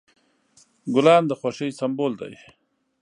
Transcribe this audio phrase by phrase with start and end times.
[0.93, 2.33] ګلان د خوښۍ سمبول دي.